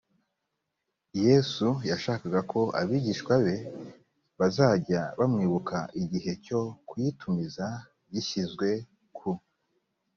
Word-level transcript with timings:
yesu 1.23 1.67
yashakaga 1.89 2.39
ko 2.51 2.61
abigishwa 2.81 3.33
be 3.45 3.55
bazajya 4.39 5.01
bamwibuka 5.19 5.77
igihe 6.01 6.31
cyo 6.45 6.61
kuyitumiza 6.87 7.67
gishyizwe 8.11 8.69
ku 9.17 9.29